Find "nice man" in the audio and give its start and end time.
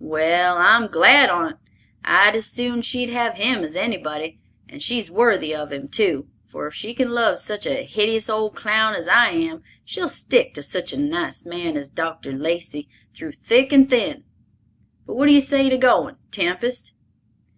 10.96-11.76